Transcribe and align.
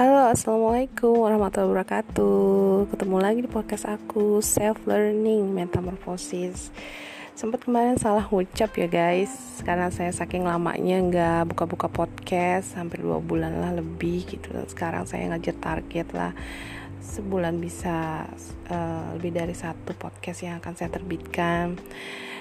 Halo, 0.00 0.32
assalamualaikum 0.32 1.12
warahmatullahi 1.12 1.76
wabarakatuh. 1.76 2.88
Ketemu 2.88 3.16
lagi 3.20 3.44
di 3.44 3.50
podcast 3.52 3.84
aku, 3.84 4.40
self 4.40 4.80
learning 4.88 5.52
metamorphosis. 5.52 6.72
Sempat 7.36 7.68
kemarin 7.68 8.00
salah 8.00 8.24
ucap 8.32 8.72
ya 8.80 8.88
guys, 8.88 9.60
karena 9.60 9.92
saya 9.92 10.08
saking 10.08 10.48
lamanya 10.48 11.04
nggak 11.04 11.52
buka-buka 11.52 11.92
podcast, 11.92 12.80
hampir 12.80 13.04
dua 13.04 13.20
bulan 13.20 13.60
lah 13.60 13.76
lebih 13.76 14.24
gitu. 14.24 14.48
Sekarang 14.72 15.04
saya 15.04 15.36
ngajar 15.36 15.60
target 15.60 16.08
lah 16.16 16.32
sebulan 17.04 17.60
bisa 17.60 18.24
uh, 18.72 19.20
lebih 19.20 19.36
dari 19.36 19.52
satu 19.52 19.92
podcast 20.00 20.48
yang 20.48 20.64
akan 20.64 20.80
saya 20.80 20.88
terbitkan 20.96 21.76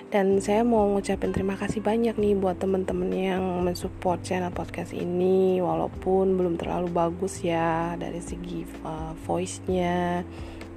dan 0.10 0.42
saya 0.42 0.66
mau 0.66 0.90
ngucapin 0.90 1.30
terima 1.30 1.54
kasih 1.54 1.86
banyak 1.86 2.18
nih 2.18 2.34
buat 2.34 2.58
temen-temen 2.58 3.14
yang 3.14 3.44
mensupport 3.62 4.18
channel 4.26 4.50
podcast 4.50 4.90
ini. 4.98 5.62
Walaupun 5.62 6.34
belum 6.34 6.58
terlalu 6.58 6.90
bagus 6.90 7.46
ya 7.46 7.94
dari 7.94 8.18
segi 8.18 8.66
uh, 8.82 9.14
voice-nya 9.30 10.26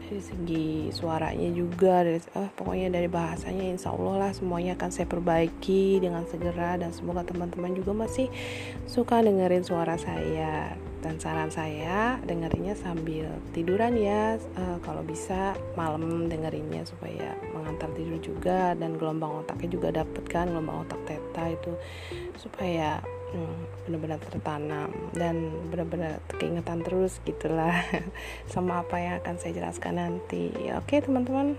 dari 0.04 0.20
segi 0.20 0.68
suaranya 0.92 1.48
juga 1.48 2.04
dari 2.04 2.20
uh, 2.36 2.52
pokoknya 2.52 2.92
dari 2.92 3.08
bahasanya 3.08 3.72
insya 3.72 3.96
Allah 3.96 4.28
lah 4.28 4.32
semuanya 4.36 4.76
akan 4.76 4.90
saya 4.92 5.08
perbaiki 5.08 6.04
dengan 6.04 6.28
segera. 6.28 6.76
Dan 6.76 6.92
semoga 6.92 7.24
teman-teman 7.24 7.72
juga 7.72 7.96
masih 7.96 8.28
suka 8.84 9.24
dengerin 9.24 9.64
suara 9.64 9.96
saya 9.96 10.76
dan 11.02 11.18
saran 11.18 11.50
saya 11.50 12.22
dengerinnya 12.22 12.78
sambil 12.78 13.26
tiduran 13.50 13.98
ya. 13.98 14.38
Uh, 14.54 14.78
kalau 14.86 15.02
bisa 15.02 15.58
malam 15.74 16.30
dengerinnya 16.30 16.86
supaya 16.86 17.34
mengantar 17.50 17.90
tidur 17.98 18.22
juga. 18.22 18.78
Dan 18.78 18.96
gelombang 18.96 19.42
otaknya 19.42 19.68
juga 19.68 19.88
dapet 19.90 20.24
kan 20.30 20.46
gelombang 20.48 20.86
otak 20.86 21.02
teta 21.04 21.50
itu. 21.50 21.74
Supaya 22.38 23.02
hmm, 23.34 23.90
benar-benar 23.90 24.22
tertanam. 24.22 24.94
Dan 25.10 25.50
benar-benar 25.74 26.22
keingetan 26.38 26.86
terus 26.86 27.18
gitulah. 27.26 27.82
Sama 28.52 28.86
apa 28.86 28.96
yang 29.02 29.18
akan 29.26 29.42
saya 29.42 29.58
jelaskan 29.58 29.98
nanti. 29.98 30.54
Oke 30.78 31.02
teman-teman 31.02 31.58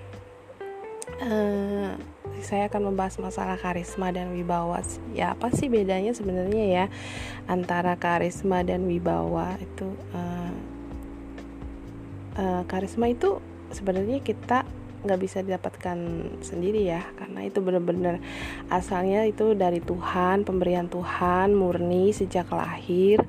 uh, 1.21 1.95
saya 2.43 2.67
akan 2.67 2.91
membahas 2.93 3.19
masalah 3.19 3.55
karisma 3.55 4.11
dan 4.11 4.31
wibawa. 4.35 4.83
Ya 5.15 5.33
apa 5.35 5.51
sih 5.53 5.71
bedanya 5.71 6.11
sebenarnya 6.11 6.63
ya 6.67 6.85
antara 7.47 7.95
karisma 7.95 8.63
dan 8.65 8.87
wibawa 8.87 9.55
itu? 9.61 9.87
Uh, 10.11 10.53
uh, 12.37 12.61
karisma 12.67 13.11
itu 13.11 13.39
sebenarnya 13.73 14.19
kita 14.21 14.67
nggak 15.03 15.19
bisa 15.19 15.43
didapatkan 15.43 15.97
sendiri 16.39 16.87
ya 16.87 17.03
karena 17.19 17.43
itu 17.43 17.59
benar-benar 17.59 18.23
asalnya 18.71 19.27
itu 19.27 19.51
dari 19.53 19.83
Tuhan 19.83 20.47
pemberian 20.47 20.87
Tuhan 20.87 21.53
murni 21.53 22.15
sejak 22.15 22.49
lahir. 22.49 23.19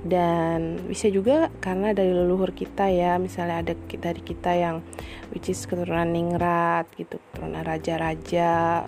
Dan 0.00 0.80
bisa 0.88 1.06
juga 1.12 1.52
karena 1.62 1.94
dari 1.94 2.10
leluhur 2.10 2.50
kita 2.50 2.90
ya 2.90 3.16
misalnya 3.16 3.62
ada 3.62 3.74
dari 3.78 4.20
kita 4.20 4.50
yang 4.52 4.82
which 5.30 5.48
is 5.48 5.62
keturunan 5.64 6.10
ningrat 6.10 6.90
gitu 6.98 7.20
keturunan 7.30 7.62
raja-raja 7.62 8.84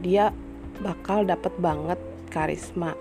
dia 0.00 0.32
bakal 0.80 1.28
dapat 1.28 1.52
banget 1.60 2.00
karisma 2.32 2.96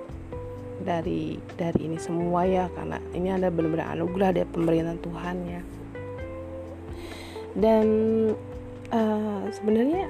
dari 0.80 1.40
dari 1.60 1.92
ini 1.92 2.00
semua 2.00 2.48
ya 2.48 2.72
karena 2.72 2.98
ini 3.12 3.30
ada 3.32 3.52
benar-benar 3.52 3.96
anugerah 3.96 4.32
dari 4.36 4.48
pemberian 4.48 5.00
Tuhan 5.00 5.38
ya. 5.48 5.62
Dan 7.60 7.86
uh, 8.94 9.44
sebenarnya 9.54 10.10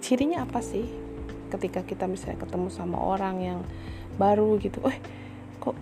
cirinya 0.00 0.44
apa 0.44 0.60
sih 0.60 0.84
ketika 1.48 1.80
kita 1.80 2.04
misalnya 2.04 2.44
ketemu 2.44 2.68
sama 2.68 3.00
orang 3.00 3.36
yang 3.40 3.60
baru 4.20 4.58
gitu? 4.60 4.84
Eh 4.88 4.98
kok 5.60 5.76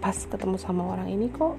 pas 0.00 0.16
ketemu 0.16 0.56
sama 0.56 0.88
orang 0.88 1.12
ini 1.12 1.28
kok 1.28 1.58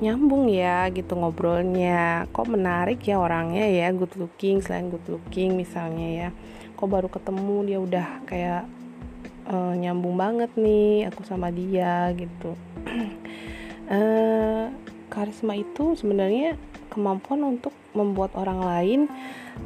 nyambung 0.00 0.48
ya 0.48 0.88
gitu 0.88 1.18
ngobrolnya? 1.18 2.26
Kok 2.30 2.48
menarik 2.48 3.04
ya 3.04 3.20
orangnya 3.20 3.66
ya? 3.66 3.92
Good 3.92 4.16
looking 4.16 4.64
selain 4.64 4.88
good 4.88 5.04
looking 5.10 5.58
misalnya 5.58 6.08
ya. 6.08 6.28
Kok 6.78 6.88
baru 6.88 7.08
ketemu 7.12 7.56
dia 7.66 7.78
udah 7.78 8.08
kayak 8.26 8.62
uh, 9.52 9.74
nyambung 9.76 10.16
banget 10.16 10.50
nih 10.56 11.10
aku 11.10 11.22
sama 11.26 11.52
dia 11.52 12.08
gitu. 12.14 12.56
Uh, 13.90 14.70
karisma 15.12 15.60
itu 15.60 15.92
sebenarnya 15.92 16.56
kemampuan 16.88 17.44
untuk 17.44 17.76
membuat 17.92 18.32
orang 18.36 18.60
lain 18.60 19.00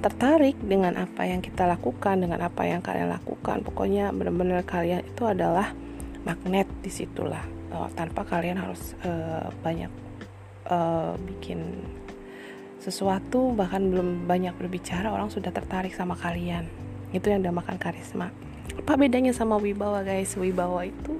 tertarik 0.02 0.58
dengan 0.62 0.98
apa 0.98 1.26
yang 1.26 1.40
kita 1.40 1.64
lakukan, 1.66 2.18
dengan 2.18 2.42
apa 2.42 2.66
yang 2.66 2.82
kalian 2.82 3.10
lakukan. 3.10 3.62
Pokoknya 3.62 4.10
benar-benar 4.10 4.66
kalian 4.66 5.06
itu 5.06 5.22
adalah 5.26 5.72
magnet 6.26 6.66
di 6.82 6.90
situlah. 6.90 7.42
Uh, 7.70 7.90
tanpa 7.98 8.22
kalian 8.22 8.58
harus 8.62 8.94
uh, 9.02 9.50
banyak 9.62 9.90
uh, 10.70 11.14
bikin 11.18 11.82
sesuatu, 12.78 13.50
bahkan 13.54 13.82
belum 13.90 14.30
banyak 14.30 14.54
berbicara, 14.54 15.10
orang 15.10 15.30
sudah 15.30 15.50
tertarik 15.50 15.94
sama 15.94 16.14
kalian. 16.14 16.66
Itu 17.10 17.30
yang 17.30 17.42
dinamakan 17.42 17.78
karisma. 17.78 18.30
Apa 18.78 18.94
bedanya 18.94 19.34
sama 19.34 19.58
wibawa, 19.58 20.06
guys? 20.06 20.34
Wibawa 20.38 20.86
itu 20.86 21.18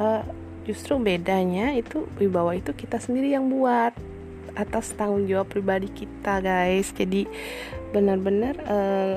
uh, 0.00 0.24
justru 0.68 1.00
bedanya 1.00 1.72
itu 1.72 2.04
wibawa 2.20 2.52
itu 2.56 2.76
kita 2.76 3.00
sendiri 3.00 3.32
yang 3.32 3.48
buat 3.48 3.96
atas 4.58 4.90
tanggung 4.98 5.30
jawab 5.30 5.46
pribadi 5.46 5.86
kita 5.86 6.42
guys. 6.42 6.90
Jadi 6.90 7.30
benar-benar 7.94 8.54
uh, 8.66 9.16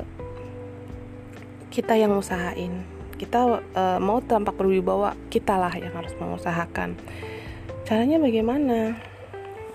kita 1.74 1.97
yang 1.97 2.13
usahain. 2.13 2.85
Kita 3.18 3.62
uh, 3.62 3.97
mau 3.97 4.22
tampak 4.22 4.53
berwibawa 4.53 5.18
kita 5.34 5.57
lah 5.57 5.74
yang 5.74 5.94
harus 5.97 6.13
mengusahakan. 6.22 6.94
Caranya 7.90 8.22
bagaimana? 8.22 8.94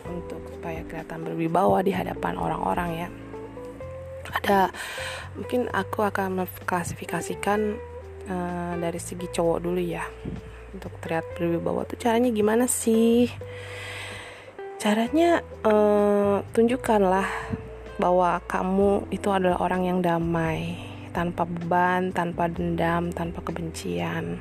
Untuk 0.06 0.38
supaya 0.54 0.86
kelihatan 0.86 1.26
berwibawa 1.26 1.82
di 1.82 1.90
hadapan 1.90 2.38
orang-orang 2.38 2.90
ya. 2.94 3.08
Ada 4.42 4.70
mungkin 5.34 5.66
aku 5.74 6.06
akan 6.06 6.46
mengklasifikasikan 6.46 7.60
uh, 8.30 8.74
dari 8.78 8.98
segi 9.02 9.26
cowok 9.30 9.58
dulu 9.62 9.82
ya. 9.82 10.06
Untuk 10.74 10.94
terlihat 11.02 11.26
berwibawa 11.38 11.88
tuh 11.88 11.98
caranya 11.98 12.30
gimana 12.30 12.68
sih 12.68 13.30
caranya 14.76 15.40
uh, 15.64 16.44
tunjukkanlah 16.52 17.24
bahwa 17.96 18.44
kamu 18.44 19.08
itu 19.08 19.32
adalah 19.32 19.56
orang 19.64 19.88
yang 19.88 19.98
damai 20.04 20.76
tanpa 21.16 21.48
beban 21.48 22.12
tanpa 22.12 22.44
dendam 22.52 23.08
tanpa 23.08 23.40
kebencian 23.40 24.36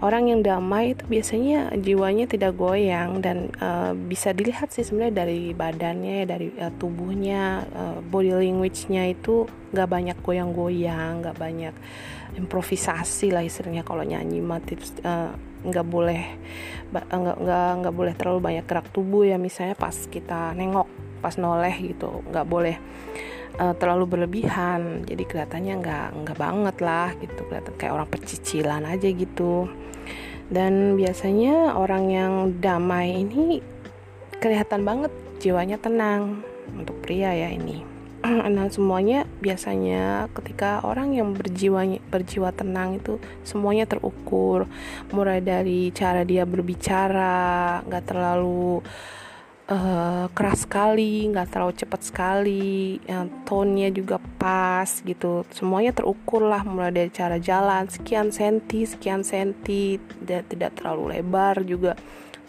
orang 0.00 0.32
yang 0.32 0.40
damai 0.40 0.96
itu 0.96 1.04
biasanya 1.04 1.76
jiwanya 1.76 2.24
tidak 2.24 2.56
goyang 2.56 3.20
dan 3.20 3.52
uh, 3.60 3.92
bisa 3.92 4.32
dilihat 4.32 4.72
sih 4.72 4.84
sebenarnya 4.84 5.24
dari 5.24 5.52
badannya 5.52 6.24
dari 6.24 6.48
uh, 6.56 6.72
tubuhnya 6.80 7.68
uh, 7.68 7.98
body 8.00 8.32
language-nya 8.32 9.12
itu 9.12 9.44
nggak 9.76 9.88
banyak 9.88 10.16
goyang-goyang 10.24 11.20
nggak 11.20 11.36
banyak 11.36 11.74
improvisasi 12.40 13.28
lah 13.28 13.44
istilahnya 13.44 13.84
kalau 13.84 14.00
nyanyi 14.00 14.40
mah 14.40 14.64
tips 14.64 14.96
uh, 15.04 15.36
nggak 15.60 15.86
boleh 15.86 16.24
nggak 16.90 17.06
nggak 17.12 17.70
nggak 17.84 17.94
boleh 17.94 18.14
terlalu 18.16 18.40
banyak 18.40 18.64
gerak 18.64 18.88
tubuh 18.96 19.28
ya 19.28 19.36
misalnya 19.36 19.76
pas 19.76 19.94
kita 20.08 20.56
nengok 20.56 20.88
pas 21.20 21.36
noleh 21.36 21.76
gitu 21.76 22.24
nggak 22.32 22.46
boleh 22.48 22.80
uh, 23.60 23.74
terlalu 23.76 24.16
berlebihan. 24.16 25.04
Jadi 25.04 25.22
kelihatannya 25.28 25.74
nggak 25.84 26.06
nggak 26.24 26.38
banget 26.40 26.76
lah 26.80 27.12
gitu. 27.20 27.40
Kelihatan 27.44 27.74
kayak 27.76 27.92
orang 27.92 28.08
pecicilan 28.08 28.82
aja 28.88 29.08
gitu. 29.12 29.68
Dan 30.50 30.98
biasanya 30.98 31.76
orang 31.78 32.04
yang 32.10 32.32
damai 32.58 33.22
ini 33.22 33.60
kelihatan 34.40 34.82
banget 34.82 35.12
jiwanya 35.38 35.76
tenang. 35.76 36.40
Untuk 36.72 36.96
pria 37.04 37.36
ya 37.36 37.52
ini. 37.52 37.84
Nah 38.50 38.68
semuanya 38.68 39.24
biasanya 39.40 40.28
ketika 40.36 40.84
orang 40.84 41.16
yang 41.16 41.32
berjiwa 41.32 41.88
berjiwa 42.12 42.52
tenang 42.52 43.00
itu 43.00 43.16
semuanya 43.44 43.88
terukur. 43.88 44.68
Mulai 45.12 45.40
dari 45.40 45.88
cara 45.92 46.24
dia 46.24 46.44
berbicara 46.44 47.80
nggak 47.88 48.04
terlalu 48.04 48.84
keras 50.34 50.66
sekali 50.66 51.30
nggak 51.30 51.54
terlalu 51.54 51.74
cepat 51.78 52.00
sekali 52.02 52.98
tone-nya 53.46 53.94
juga 53.94 54.18
pas 54.18 54.90
gitu. 55.06 55.46
Semuanya 55.54 55.94
terukur 55.94 56.42
lah 56.42 56.66
mulai 56.66 56.90
dari 56.90 57.10
cara 57.14 57.38
jalan 57.38 57.86
sekian 57.86 58.34
senti 58.34 58.82
sekian 58.82 59.22
senti 59.22 59.94
dan 60.18 60.42
tidak 60.50 60.74
terlalu 60.74 61.14
lebar 61.14 61.62
juga 61.62 61.94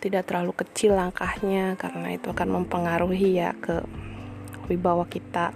tidak 0.02 0.26
terlalu 0.26 0.58
kecil 0.66 0.98
langkahnya 0.98 1.78
karena 1.78 2.18
itu 2.18 2.34
akan 2.34 2.66
mempengaruhi 2.66 3.38
ya 3.38 3.54
ke 3.54 3.86
wibawa 4.66 5.06
kita. 5.06 5.54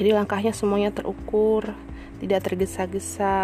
Jadi 0.00 0.16
langkahnya 0.16 0.56
semuanya 0.56 0.96
terukur 0.96 1.76
tidak 2.24 2.40
tergesa-gesa 2.48 3.36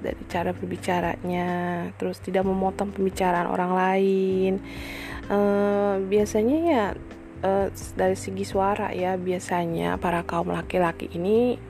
dari 0.00 0.24
cara 0.24 0.56
berbicaranya 0.56 1.48
terus 2.00 2.16
tidak 2.24 2.48
memotong 2.48 2.96
pembicaraan 2.96 3.48
orang 3.48 3.72
lain 3.76 4.52
uh, 5.30 6.00
biasanya 6.02 6.58
ya 6.64 6.84
uh, 7.44 7.66
dari 7.94 8.16
segi 8.16 8.44
suara 8.44 8.92
ya 8.92 9.14
biasanya 9.14 10.00
para 10.00 10.24
kaum 10.24 10.50
laki-laki 10.50 11.08
ini 11.14 11.60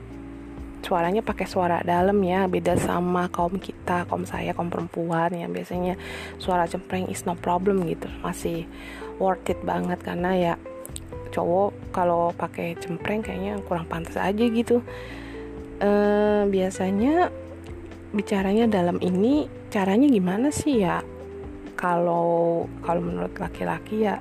suaranya 0.79 1.19
pakai 1.19 1.43
suara 1.43 1.83
dalam 1.83 2.15
ya 2.23 2.47
beda 2.47 2.79
sama 2.79 3.27
kaum 3.27 3.59
kita 3.59 4.07
kaum 4.07 4.23
saya 4.23 4.55
kaum 4.55 4.71
perempuan 4.71 5.35
yang 5.35 5.51
biasanya 5.51 5.99
suara 6.39 6.65
cempreng 6.71 7.11
is 7.11 7.27
no 7.27 7.35
problem 7.35 7.83
gitu 7.85 8.07
masih 8.23 8.63
worth 9.19 9.43
it 9.51 9.59
banget 9.67 9.99
karena 9.99 10.31
ya 10.33 10.53
cowok 11.29 11.93
kalau 11.93 12.33
pakai 12.33 12.73
cempreng 12.79 13.21
kayaknya 13.21 13.61
kurang 13.69 13.85
pantas 13.85 14.17
aja 14.17 14.45
gitu. 14.49 14.81
Uh, 15.79 16.43
biasanya 16.51 17.31
bicaranya 18.11 18.67
dalam 18.67 18.99
ini 18.99 19.47
caranya 19.71 20.11
gimana 20.11 20.51
sih 20.51 20.83
ya 20.83 20.99
kalau 21.79 22.67
kalau 22.83 22.99
menurut 22.99 23.31
laki-laki 23.39 24.03
ya 24.03 24.19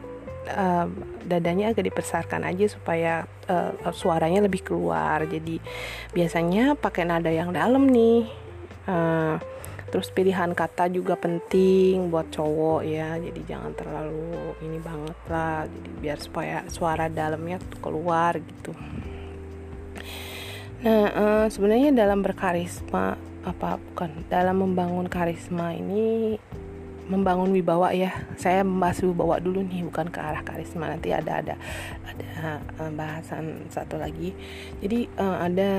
uh, 0.54 0.86
dadanya 1.26 1.74
agak 1.74 1.90
dibesarkan 1.90 2.46
aja 2.46 2.70
supaya 2.70 3.26
uh, 3.50 3.74
suaranya 3.90 4.46
lebih 4.46 4.62
keluar. 4.62 5.26
Jadi 5.26 5.58
biasanya 6.14 6.78
pakai 6.78 7.02
nada 7.02 7.34
yang 7.34 7.50
dalam 7.50 7.90
nih. 7.90 8.30
Uh, 8.86 9.36
terus 9.88 10.12
pilihan 10.12 10.52
kata 10.52 10.92
juga 10.92 11.18
penting 11.18 12.14
buat 12.14 12.30
cowok 12.30 12.86
ya. 12.86 13.18
Jadi 13.18 13.40
jangan 13.42 13.74
terlalu 13.74 14.54
ini 14.62 14.78
banget 14.78 15.18
lah. 15.26 15.66
Jadi 15.66 15.90
biar 15.98 16.18
supaya 16.22 16.62
suara 16.70 17.10
dalamnya 17.10 17.58
tuh 17.58 17.82
keluar 17.82 18.38
gitu. 18.38 18.70
Nah 20.86 21.10
uh, 21.10 21.46
sebenarnya 21.50 21.90
dalam 21.90 22.22
berkarisma 22.22 23.18
apa 23.42 23.80
bukan 23.80 24.28
dalam 24.28 24.60
membangun 24.60 25.08
karisma 25.08 25.72
ini 25.72 26.36
membangun 27.08 27.50
wibawa 27.50 27.90
ya. 27.96 28.12
Saya 28.36 28.62
membahas 28.62 29.00
wibawa 29.02 29.40
dulu 29.40 29.64
nih 29.64 29.82
bukan 29.88 30.12
ke 30.12 30.20
arah 30.20 30.44
karisma. 30.44 30.92
Nanti 30.92 31.10
ada 31.10 31.40
ada 31.40 31.54
ada 32.04 32.28
uh, 32.78 32.92
bahasan 32.92 33.66
satu 33.72 33.96
lagi. 33.96 34.36
Jadi 34.84 35.08
uh, 35.16 35.42
ada 35.42 35.70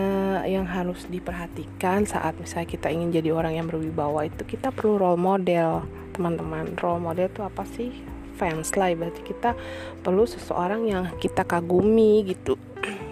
yang 0.50 0.66
harus 0.66 1.06
diperhatikan 1.08 2.04
saat 2.10 2.36
misalnya 2.42 2.68
kita 2.68 2.90
ingin 2.90 3.14
jadi 3.14 3.30
orang 3.32 3.56
yang 3.56 3.68
berwibawa 3.70 4.26
itu 4.26 4.44
kita 4.44 4.74
perlu 4.74 4.98
role 4.98 5.22
model 5.22 5.86
teman-teman. 6.18 6.74
Role 6.76 7.02
model 7.02 7.30
itu 7.30 7.42
apa 7.46 7.64
sih? 7.64 7.94
Fans 8.40 8.72
lah 8.80 8.88
berarti 8.96 9.20
kita 9.20 9.52
perlu 10.00 10.24
seseorang 10.24 10.88
yang 10.88 11.12
kita 11.20 11.44
kagumi 11.44 12.24
gitu 12.24 12.56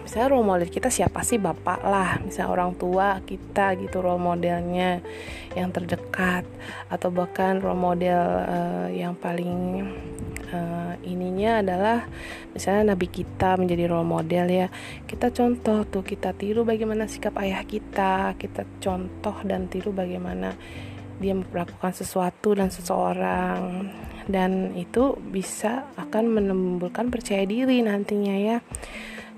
misalnya 0.08 0.32
role 0.32 0.48
model 0.48 0.72
kita 0.72 0.88
siapa 0.88 1.20
sih? 1.20 1.36
Bapak 1.36 1.84
lah 1.84 2.16
misalnya 2.24 2.48
orang 2.48 2.72
tua 2.80 3.20
kita 3.28 3.76
gitu 3.76 4.00
role 4.00 4.16
modelnya 4.16 5.04
yang 5.52 5.68
terdekat. 5.68 6.48
Atau 6.88 7.12
bahkan 7.12 7.60
role 7.60 7.76
model 7.76 8.16
uh, 8.48 8.88
yang 8.88 9.12
paling 9.12 9.84
uh, 10.48 10.96
ininya 11.04 11.60
adalah 11.60 12.08
misalnya 12.56 12.96
nabi 12.96 13.12
kita 13.12 13.60
menjadi 13.60 13.84
role 13.92 14.08
model 14.08 14.48
ya. 14.48 14.72
Kita 15.04 15.28
contoh 15.28 15.84
tuh 15.84 16.00
kita 16.00 16.32
tiru 16.32 16.64
bagaimana 16.64 17.04
sikap 17.04 17.36
ayah 17.44 17.60
kita. 17.68 18.32
Kita 18.40 18.64
contoh 18.80 19.36
dan 19.44 19.68
tiru 19.68 19.92
bagaimana 19.92 20.56
dia 21.20 21.36
melakukan 21.36 21.92
sesuatu 21.92 22.56
dan 22.56 22.72
seseorang. 22.72 23.92
Dan 24.24 24.72
itu 24.72 25.20
bisa 25.20 25.84
akan 26.00 26.32
menimbulkan 26.32 27.12
percaya 27.12 27.44
diri 27.44 27.84
nantinya 27.84 28.36
ya 28.40 28.58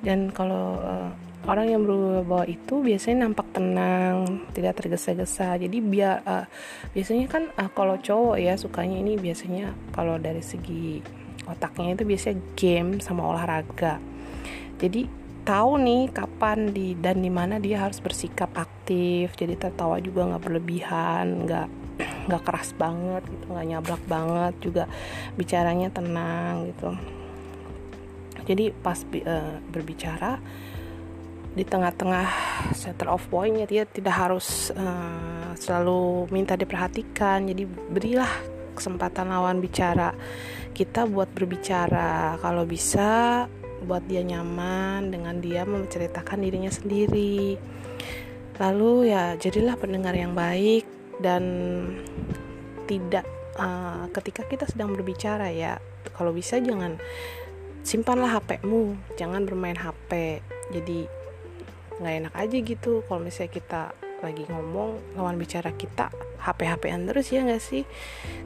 dan 0.00 0.32
kalau 0.32 0.80
uh, 0.80 1.10
orang 1.48 1.72
yang 1.72 1.82
berubah 1.84 2.44
itu 2.44 2.84
biasanya 2.84 3.28
nampak 3.28 3.48
tenang 3.52 4.44
tidak 4.52 4.76
tergesa-gesa. 4.80 5.56
Jadi 5.56 5.80
biar 5.80 6.20
uh, 6.24 6.44
biasanya 6.92 7.26
kan 7.28 7.48
uh, 7.56 7.70
kalau 7.72 7.96
cowok 7.96 8.36
ya 8.36 8.56
sukanya 8.60 9.00
ini 9.00 9.16
biasanya 9.16 9.72
kalau 9.92 10.20
dari 10.20 10.44
segi 10.44 11.00
otaknya 11.48 11.96
itu 11.96 12.04
biasanya 12.04 12.36
game 12.56 13.00
sama 13.00 13.24
olahraga. 13.24 13.96
Jadi 14.80 15.08
tahu 15.44 15.80
nih 15.80 16.12
kapan 16.12 16.72
di 16.72 16.92
dan 16.96 17.24
di 17.24 17.32
mana 17.32 17.56
dia 17.56 17.80
harus 17.80 18.00
bersikap 18.00 18.52
aktif. 18.56 19.32
Jadi 19.36 19.56
tertawa 19.56 19.96
juga 20.00 20.28
nggak 20.28 20.42
berlebihan 20.44 21.48
nggak 21.48 21.68
nggak 22.28 22.42
keras 22.44 22.76
banget 22.76 23.24
gitu 23.28 23.52
nggak 23.52 23.68
nyablak 23.68 24.02
banget 24.04 24.54
juga. 24.60 24.84
Bicaranya 25.36 25.88
tenang 25.88 26.68
gitu 26.72 27.19
jadi 28.50 28.74
pas 28.74 28.98
uh, 28.98 29.62
berbicara 29.70 30.42
di 31.54 31.62
tengah-tengah 31.62 32.26
center 32.74 33.10
of 33.10 33.22
pointnya 33.30 33.66
dia 33.66 33.86
tidak 33.86 34.14
harus 34.18 34.74
uh, 34.74 35.54
selalu 35.54 36.26
minta 36.34 36.58
diperhatikan. 36.58 37.46
Jadi 37.46 37.66
berilah 37.66 38.30
kesempatan 38.74 39.30
lawan 39.30 39.62
bicara 39.62 40.10
kita 40.74 41.06
buat 41.06 41.30
berbicara. 41.30 42.38
Kalau 42.42 42.66
bisa 42.66 43.46
buat 43.86 44.02
dia 44.10 44.26
nyaman 44.26 45.14
dengan 45.14 45.38
dia 45.38 45.62
menceritakan 45.62 46.42
dirinya 46.42 46.74
sendiri. 46.74 47.54
Lalu 48.58 49.14
ya 49.14 49.38
jadilah 49.38 49.78
pendengar 49.78 50.12
yang 50.18 50.34
baik 50.34 50.84
dan 51.22 51.42
tidak 52.90 53.24
uh, 53.56 54.10
ketika 54.10 54.42
kita 54.42 54.66
sedang 54.66 54.90
berbicara 54.90 55.48
ya 55.54 55.78
kalau 56.18 56.34
bisa 56.34 56.58
jangan 56.58 56.98
simpanlah 57.82 58.40
HPmu 58.40 58.96
jangan 59.16 59.44
bermain 59.48 59.76
HP 59.76 60.42
jadi 60.70 61.08
nggak 62.00 62.14
enak 62.24 62.34
aja 62.34 62.56
gitu 62.64 63.04
kalau 63.04 63.20
misalnya 63.20 63.52
kita 63.52 63.82
lagi 64.20 64.44
ngomong 64.48 65.16
lawan 65.16 65.40
bicara 65.40 65.72
kita 65.72 66.12
HP 66.40 66.64
HPan 66.68 67.08
terus 67.08 67.28
ya 67.32 67.44
nggak 67.44 67.60
sih? 67.60 67.84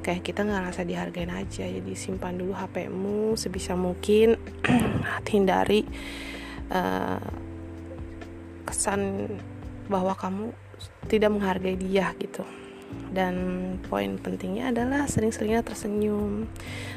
Kayak 0.02 0.22
kita 0.26 0.42
nggak 0.42 0.70
rasa 0.70 0.82
dihargain 0.82 1.30
aja. 1.30 1.66
Jadi 1.66 1.94
simpan 1.94 2.38
dulu 2.38 2.54
HPmu 2.54 3.38
sebisa 3.38 3.78
mungkin 3.78 4.34
hindari 5.30 5.86
uh, 6.74 7.22
kesan 8.66 9.30
bahwa 9.86 10.18
kamu 10.18 10.50
tidak 11.06 11.30
menghargai 11.30 11.78
dia 11.78 12.10
gitu 12.18 12.42
dan 13.14 13.34
poin 13.86 14.18
pentingnya 14.18 14.74
adalah 14.74 15.06
sering-seringnya 15.06 15.62
tersenyum. 15.62 16.50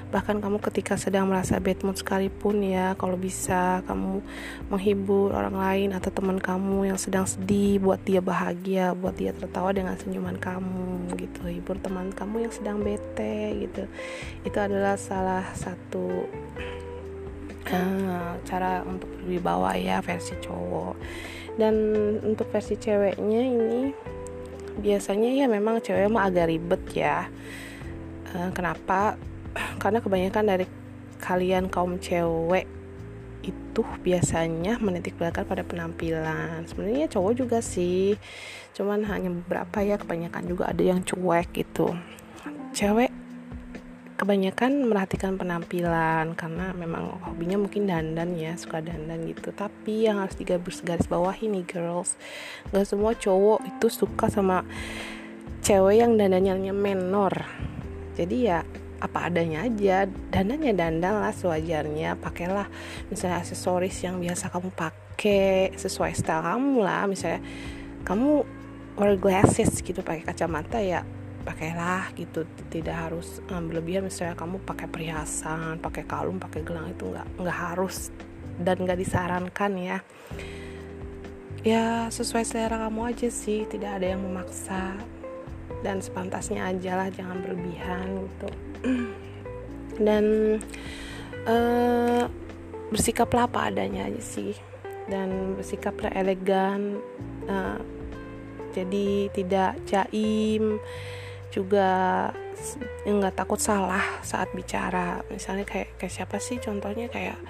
Bahkan 0.09 0.41
kamu 0.41 0.57
ketika 0.65 0.97
sedang 0.97 1.29
merasa 1.29 1.61
bad 1.61 1.85
mood 1.85 2.01
sekalipun 2.01 2.65
ya 2.65 2.97
kalau 2.97 3.19
bisa 3.19 3.85
kamu 3.85 4.25
menghibur 4.73 5.35
orang 5.35 5.53
lain 5.53 5.89
atau 5.93 6.09
teman 6.09 6.41
kamu 6.41 6.89
yang 6.89 6.99
sedang 6.99 7.29
sedih 7.29 7.77
buat 7.77 8.01
dia 8.01 8.23
bahagia 8.23 8.97
buat 8.97 9.13
dia 9.13 9.35
tertawa 9.37 9.69
dengan 9.69 9.93
senyuman 9.99 10.41
kamu 10.41 11.13
gitu. 11.21 11.45
Hibur 11.45 11.77
teman 11.77 12.09
kamu 12.09 12.49
yang 12.49 12.53
sedang 12.55 12.81
bete 12.81 13.67
gitu. 13.67 13.85
Itu 14.41 14.57
adalah 14.57 14.97
salah 14.97 15.45
satu 15.53 16.25
uh, 17.69 18.33
cara 18.41 18.81
untuk 18.87 19.11
berwibawa 19.21 19.77
ya 19.77 20.01
versi 20.01 20.33
cowok. 20.41 20.95
Dan 21.57 21.75
untuk 22.21 22.49
versi 22.53 22.77
ceweknya 22.77 23.41
ini 23.41 23.89
biasanya 24.79 25.29
ya 25.33 25.45
memang 25.49 25.81
cewek 25.81 26.07
mah 26.07 26.29
agak 26.29 26.49
ribet 26.53 26.83
ya. 26.93 27.27
Uh, 28.31 28.49
kenapa? 28.53 29.17
Karena 29.81 29.99
kebanyakan 29.99 30.45
dari 30.45 30.65
kalian 31.17 31.67
kaum 31.67 31.97
cewek 31.97 32.69
itu 33.41 33.81
biasanya 34.03 34.77
menitik 34.81 35.15
beratkan 35.17 35.47
pada 35.47 35.63
penampilan. 35.65 36.65
Sebenarnya 36.69 37.07
cowok 37.09 37.33
juga 37.33 37.59
sih. 37.63 38.17
Cuman 38.77 39.05
hanya 39.09 39.33
beberapa 39.33 39.81
ya 39.81 39.97
kebanyakan 39.97 40.43
juga 40.45 40.69
ada 40.69 40.83
yang 40.83 41.01
cuek 41.01 41.49
gitu. 41.55 41.95
Cewek 42.75 43.09
kebanyakan 44.17 44.89
merhatikan 44.89 45.37
penampilan 45.37 46.33
karena 46.33 46.73
memang 46.73 47.21
hobinya 47.21 47.61
mungkin 47.61 47.85
dandan 47.85 48.33
ya 48.33 48.57
suka 48.57 48.81
dandan 48.81 49.29
gitu. 49.29 49.53
Tapi 49.53 50.09
yang 50.09 50.17
harus 50.17 50.33
digaris 50.33 50.81
garis 50.81 51.05
bawah 51.05 51.37
ini 51.37 51.61
girls 51.61 52.17
nggak 52.73 52.85
semua 52.89 53.13
cowok 53.13 53.61
itu 53.69 53.87
suka 53.93 54.27
sama 54.33 54.65
cewek 55.61 56.01
yang 56.01 56.17
dandannya 56.17 56.73
menor. 56.73 57.45
Jadi 58.17 58.37
ya 58.49 58.65
apa 58.97 59.29
adanya 59.29 59.69
aja 59.69 60.09
dandannya 60.09 60.73
dandan 60.73 61.21
lah 61.21 61.33
sewajarnya. 61.37 62.17
Pakailah 62.17 62.65
misalnya 63.13 63.45
aksesoris 63.45 64.01
yang 64.01 64.17
biasa 64.17 64.49
kamu 64.49 64.73
pakai 64.73 65.77
sesuai 65.77 66.17
style 66.17 66.41
kamu 66.41 66.81
lah. 66.81 67.05
Misalnya 67.05 67.45
kamu 68.01 68.41
wear 68.97 69.13
glasses 69.21 69.77
gitu 69.85 70.01
pakai 70.01 70.25
kacamata 70.25 70.81
ya 70.81 71.05
pakailah 71.47 72.11
gitu. 72.19 72.43
Tidak 72.67 72.91
harus 72.91 73.39
um, 73.47 73.71
berlebihan 73.71 74.03
misalnya 74.03 74.35
kamu 74.35 74.59
pakai 74.67 74.91
perhiasan 74.91 75.79
pakai 75.79 76.03
kalung 76.03 76.43
pakai 76.43 76.67
gelang 76.67 76.91
itu 76.91 77.07
nggak 77.07 77.27
nggak 77.39 77.57
harus 77.71 78.11
dan 78.59 78.83
nggak 78.83 78.99
disarankan 78.99 79.71
ya. 79.79 79.97
Ya 81.63 82.11
sesuai 82.11 82.43
selera 82.43 82.87
kamu 82.87 83.15
aja 83.15 83.29
sih 83.31 83.63
tidak 83.67 83.99
ada 83.99 84.15
yang 84.15 84.21
memaksa 84.23 84.99
dan 85.81 86.03
sepantasnya 86.03 86.67
aja 86.67 86.99
lah 86.99 87.09
jangan 87.11 87.39
berlebihan 87.43 88.27
gitu. 88.27 88.49
Dan 89.97 90.25
uh, 91.49 92.29
bersikaplah 92.93 93.49
apa 93.49 93.73
adanya 93.73 94.05
aja 94.05 94.21
sih. 94.21 94.53
Dan 95.09 95.57
bersikaplah 95.57 96.13
elegan 96.13 97.01
uh, 97.49 97.81
jadi 98.77 99.33
tidak 99.33 99.73
jaim 99.89 100.77
juga 101.57 101.89
nggak 103.07 103.33
takut 103.33 103.57
salah 103.57 104.21
saat 104.21 104.53
bicara. 104.53 105.25
Misalnya 105.33 105.65
kayak 105.65 105.97
kayak 105.97 106.13
siapa 106.13 106.37
sih 106.37 106.61
contohnya? 106.61 107.09
Kayak 107.09 107.41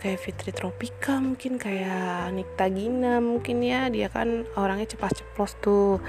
kayak 0.00 0.18
Fitri 0.20 0.52
Tropika 0.56 1.20
mungkin 1.20 1.60
kayak 1.60 2.32
Nikta 2.32 2.72
Gina 2.72 3.20
mungkin 3.20 3.60
ya. 3.60 3.92
Dia 3.92 4.08
kan 4.08 4.48
orangnya 4.56 4.96
cepat 4.96 5.20
ceplos 5.20 5.52
tuh. 5.60 6.00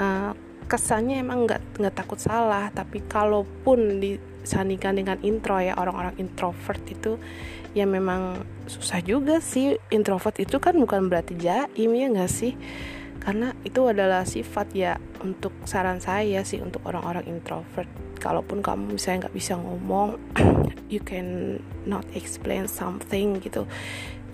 Uh, 0.00 0.32
kesannya 0.64 1.20
emang 1.20 1.44
nggak 1.44 1.60
nggak 1.76 1.94
takut 1.96 2.16
salah. 2.16 2.72
Tapi 2.72 3.04
kalaupun 3.04 4.00
disandingkan 4.00 4.96
dengan 4.96 5.18
intro 5.20 5.60
ya 5.60 5.76
orang-orang 5.76 6.16
introvert 6.16 6.80
itu 6.88 7.20
ya 7.76 7.84
memang 7.84 8.40
susah 8.64 9.04
juga 9.04 9.44
sih. 9.44 9.76
Introvert 9.92 10.40
itu 10.40 10.56
kan 10.56 10.72
bukan 10.80 11.12
berarti 11.12 11.36
jaim 11.36 11.92
ya 11.92 12.06
nggak 12.08 12.32
sih 12.32 12.56
karena 13.22 13.54
itu 13.62 13.86
adalah 13.86 14.26
sifat 14.26 14.74
ya 14.74 14.98
untuk 15.22 15.54
saran 15.62 16.02
saya 16.02 16.42
sih 16.42 16.58
untuk 16.58 16.82
orang-orang 16.82 17.22
introvert. 17.30 17.86
Kalaupun 18.18 18.58
kamu 18.66 18.98
misalnya 18.98 19.26
nggak 19.26 19.36
bisa 19.38 19.54
ngomong 19.54 20.18
you 20.92 20.98
can 20.98 21.62
not 21.86 22.02
explain 22.18 22.66
something 22.66 23.38
gitu. 23.38 23.62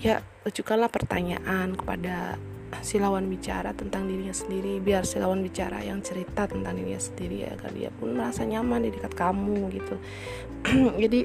Ya 0.00 0.25
ajukanlah 0.49 0.88
pertanyaan 0.88 1.76
kepada 1.76 2.40
si 2.80 2.97
lawan 2.97 3.28
bicara 3.28 3.76
tentang 3.76 4.09
dirinya 4.09 4.33
sendiri. 4.33 4.80
Biar 4.80 5.04
si 5.04 5.21
lawan 5.21 5.45
bicara 5.45 5.85
yang 5.85 6.00
cerita 6.00 6.49
tentang 6.49 6.73
dirinya 6.73 7.00
sendiri 7.00 7.45
agar 7.45 7.68
dia 7.76 7.92
pun 7.92 8.16
merasa 8.16 8.49
nyaman 8.49 8.88
di 8.88 8.90
dekat 8.97 9.12
kamu 9.12 9.68
gitu. 9.68 9.97
Jadi 11.04 11.21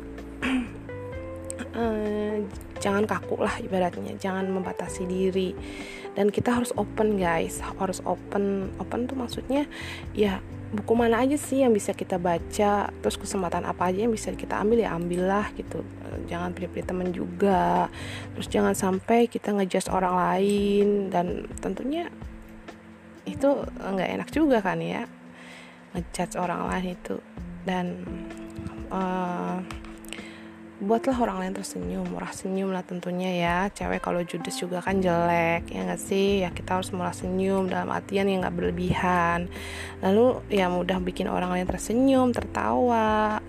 uh, 1.79 2.36
jangan 2.84 3.08
kaku 3.08 3.39
lah 3.39 3.55
ibaratnya. 3.63 4.20
Jangan 4.20 4.51
membatasi 4.51 5.08
diri 5.08 5.55
dan 6.13 6.29
kita 6.29 6.53
harus 6.53 6.70
open 6.77 7.17
guys. 7.17 7.60
Harus 7.77 8.00
open. 8.05 8.70
Open 8.77 9.10
tuh 9.10 9.17
maksudnya 9.17 9.65
ya 10.13 10.39
buku 10.74 10.93
mana 10.98 11.22
aja 11.22 11.38
sih 11.38 11.62
yang 11.65 11.74
bisa 11.74 11.93
kita 11.93 12.22
baca? 12.22 12.89
Terus 12.89 13.17
kesempatan 13.17 13.65
apa 13.65 13.89
aja 13.89 14.05
yang 14.05 14.13
bisa 14.13 14.34
kita 14.34 14.62
ambil? 14.62 14.86
Ya 14.86 14.93
ambillah 14.93 15.50
gitu. 15.58 15.82
Jangan 16.29 16.53
pilih-pilih 16.53 16.86
teman 16.86 17.10
juga. 17.10 17.89
Terus 18.38 18.48
jangan 18.50 18.74
sampai 18.77 19.25
kita 19.25 19.53
ngejudge 19.53 19.89
orang 19.89 20.13
lain. 20.13 20.88
Dan 21.10 21.50
tentunya 21.58 22.10
itu 23.25 23.65
nggak 23.82 24.10
enak 24.22 24.29
juga 24.29 24.62
kan 24.62 24.77
ya? 24.82 25.10
Ngejudge 25.98 26.38
orang 26.38 26.70
lain 26.70 26.93
itu. 26.93 27.15
Dan 27.65 27.86
uh, 28.93 29.62
buatlah 30.84 31.16
orang 31.16 31.38
lain 31.40 31.54
tersenyum 31.56 32.06
murah 32.12 32.36
senyum 32.36 32.75
lah 32.75 32.84
tentunya 32.84 33.32
ya. 33.34 33.58
Cewek 33.72 34.04
kalau 34.04 34.20
judes 34.28 34.60
juga 34.60 34.84
kan 34.84 35.00
jelek 35.00 35.72
ya 35.72 35.88
nggak 35.88 36.02
sih? 36.02 36.44
Ya 36.44 36.52
kita 36.52 36.78
harus 36.78 36.92
murah 36.92 37.16
senyum 37.16 37.72
dalam 37.72 37.90
artian 37.90 38.28
yang 38.28 38.44
nggak 38.44 38.56
berlebihan. 38.56 39.48
Lalu 40.04 40.44
ya 40.52 40.68
mudah 40.68 41.00
bikin 41.00 41.32
orang 41.32 41.56
lain 41.56 41.68
tersenyum 41.68 42.36
tertawa. 42.36 43.40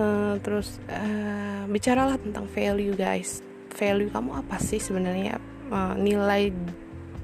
Uh, 0.00 0.40
terus 0.40 0.80
uh, 0.88 1.68
bicaralah 1.68 2.16
tentang 2.16 2.48
value 2.48 2.94
guys. 2.94 3.42
Value 3.74 4.08
kamu 4.08 4.40
apa 4.40 4.56
sih 4.62 4.78
sebenarnya? 4.78 5.36
Uh, 5.68 5.94
nilai 5.98 6.54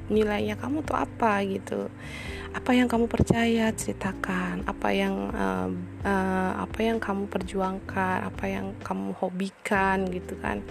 nilainya 0.09 0.55
kamu 0.59 0.83
tuh 0.87 0.97
apa 0.97 1.43
gitu. 1.47 1.91
Apa 2.57 2.73
yang 2.73 2.89
kamu 2.89 3.05
percaya 3.07 3.69
ceritakan. 3.75 4.65
Apa 4.65 4.89
yang 4.95 5.15
uh, 5.35 5.69
uh, 6.07 6.53
apa 6.65 6.79
yang 6.81 6.97
kamu 6.97 7.29
perjuangkan 7.29 8.27
apa 8.27 8.45
yang 8.49 8.73
kamu 8.81 9.13
hobikan 9.21 10.09
gitu 10.09 10.35
kan. 10.41 10.65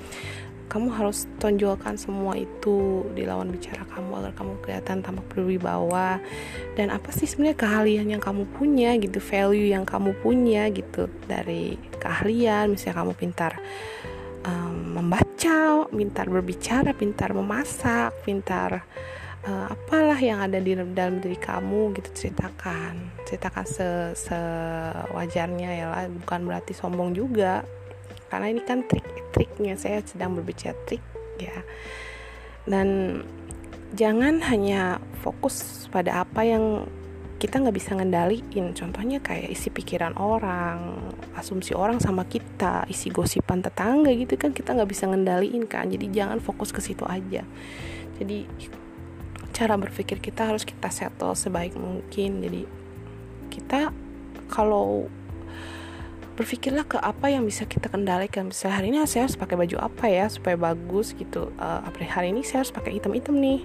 Kamu 0.65 0.89
harus 0.97 1.29
tonjolkan 1.37 1.93
semua 1.93 2.33
itu 2.33 3.05
di 3.13 3.21
lawan 3.21 3.53
bicara 3.53 3.85
kamu 3.85 4.17
agar 4.17 4.33
kamu 4.33 4.53
kelihatan 4.65 5.05
tampak 5.05 5.25
berwibawa. 5.29 6.17
Dan 6.73 6.89
apa 6.89 7.13
sih 7.13 7.29
sebenarnya 7.29 7.57
keahlian 7.61 8.07
yang 8.17 8.23
kamu 8.23 8.49
punya 8.49 8.97
gitu 8.97 9.21
value 9.21 9.69
yang 9.69 9.85
kamu 9.85 10.17
punya 10.25 10.65
gitu 10.73 11.05
dari 11.29 11.77
keahlian. 12.01 12.73
Misalnya 12.73 13.05
kamu 13.05 13.13
pintar 13.13 13.61
um, 14.45 15.01
membaca 15.01 15.89
pintar 15.89 16.25
berbicara 16.29 16.93
pintar 16.93 17.33
memasak 17.33 18.13
pintar 18.23 18.85
uh, 19.45 19.71
apalah 19.71 20.17
yang 20.17 20.41
ada 20.41 20.57
di 20.57 20.73
dalam 20.75 21.21
diri 21.21 21.37
kamu 21.37 21.95
gitu 22.01 22.09
ceritakan. 22.25 23.23
Ceritakan 23.23 23.65
se 23.65 23.87
sewajarnya 24.17 25.69
ya 25.71 25.85
lah 25.93 26.05
bukan 26.09 26.49
berarti 26.49 26.73
sombong 26.73 27.13
juga. 27.13 27.63
Karena 28.27 28.51
ini 28.51 28.61
kan 28.65 28.83
trik-triknya 28.83 29.77
saya 29.77 30.01
sedang 30.01 30.35
berbicara 30.35 30.75
trik 30.89 31.01
ya. 31.37 31.61
Dan 32.65 33.21
jangan 33.93 34.41
hanya 34.49 34.97
fokus 35.21 35.85
pada 35.93 36.25
apa 36.25 36.41
yang 36.41 36.89
kita 37.37 37.61
nggak 37.61 37.77
bisa 37.77 37.93
ngendaliin. 37.93 38.73
Contohnya 38.73 39.21
kayak 39.21 39.53
isi 39.53 39.69
pikiran 39.69 40.17
orang 40.17 40.97
asumsi 41.37 41.77
orang 41.77 42.01
sama 42.01 42.25
kita 42.25 42.89
isi 42.89 43.13
gosipan 43.13 43.61
tetangga 43.61 44.09
gitu 44.15 44.39
kan 44.39 44.55
kita 44.55 44.71
nggak 44.71 44.87
bisa 44.87 45.03
ngendaliin 45.11 45.67
kan 45.67 45.91
jadi 45.91 46.07
jangan 46.09 46.39
fokus 46.41 46.73
ke 46.73 46.81
situ 46.81 47.05
aja. 47.05 47.45
Jadi 48.15 48.47
cara 49.55 49.79
berpikir 49.79 50.19
kita 50.19 50.51
harus 50.51 50.67
kita 50.67 50.91
settle 50.91 51.31
sebaik 51.31 51.79
mungkin. 51.79 52.43
Jadi 52.43 52.67
kita 53.47 53.95
kalau 54.51 55.07
berpikirlah 56.35 56.83
ke 56.83 56.99
apa 56.99 57.31
yang 57.31 57.47
bisa 57.47 57.63
kita 57.63 57.87
kendalikan. 57.87 58.51
Misalnya 58.51 58.75
hari 58.83 58.87
ini 58.91 58.99
saya 59.07 59.31
harus 59.31 59.39
pakai 59.39 59.55
baju 59.55 59.77
apa 59.79 60.05
ya 60.11 60.27
supaya 60.27 60.59
bagus 60.59 61.15
gitu. 61.15 61.55
Uh, 61.55 61.79
hari 62.11 62.35
ini 62.35 62.43
saya 62.43 62.67
harus 62.67 62.75
pakai 62.75 62.99
hitam-hitam 62.99 63.39
nih. 63.39 63.63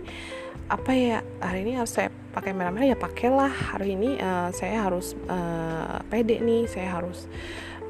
Apa 0.70 0.94
ya 0.94 1.18
hari 1.42 1.66
ini 1.66 1.74
harus 1.74 1.90
saya 1.90 2.14
pakai 2.30 2.54
merah-merah 2.54 2.94
ya 2.94 2.96
pakailah. 2.96 3.50
Hari 3.74 3.98
ini 3.98 4.22
uh, 4.22 4.54
saya 4.54 4.86
harus 4.86 5.18
uh, 5.26 5.98
pede 6.06 6.38
nih. 6.38 6.70
Saya 6.70 7.02
harus 7.02 7.26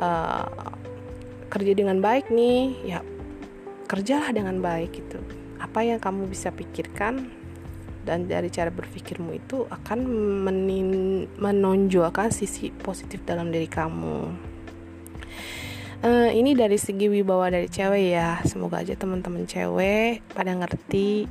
uh, 0.00 0.49
kerja 1.52 1.76
dengan 1.76 2.00
baik 2.00 2.33
nih. 2.33 2.97
Ya 2.97 3.04
kerjalah 3.85 4.33
dengan 4.33 4.64
baik 4.64 4.97
gitu. 4.97 5.21
Apa 5.61 5.85
yang 5.85 6.00
kamu 6.00 6.25
bisa 6.33 6.49
pikirkan 6.49 7.39
dan 8.04 8.25
dari 8.25 8.49
cara 8.49 8.73
berpikirmu 8.73 9.37
itu 9.37 9.69
akan 9.69 9.99
menin 10.47 10.88
menonjolkan 11.37 12.33
sisi 12.33 12.73
positif 12.73 13.23
dalam 13.28 13.52
diri 13.52 13.69
kamu. 13.69 14.49
Uh, 16.00 16.33
ini 16.33 16.57
dari 16.57 16.80
segi 16.80 17.12
wibawa 17.12 17.52
dari 17.52 17.69
cewek 17.69 18.16
ya. 18.16 18.40
Semoga 18.49 18.80
aja 18.80 18.97
teman-teman 18.97 19.45
cewek 19.45 20.25
pada 20.33 20.57
ngerti 20.57 21.28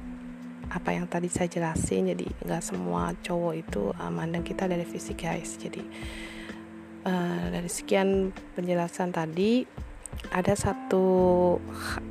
apa 0.69 0.93
yang 0.93 1.09
tadi 1.09 1.25
saya 1.25 1.49
jelasin. 1.49 2.13
Jadi 2.13 2.29
nggak 2.45 2.61
semua 2.61 3.17
cowok 3.17 3.53
itu 3.57 3.89
uh, 3.89 4.11
mandang 4.13 4.45
kita 4.45 4.69
dari 4.69 4.85
fisik 4.85 5.25
guys. 5.25 5.57
Jadi 5.57 5.81
uh, 7.09 7.49
dari 7.49 7.65
sekian 7.65 8.29
penjelasan 8.53 9.09
tadi 9.09 9.65
ada 10.29 10.53
satu 10.53 11.07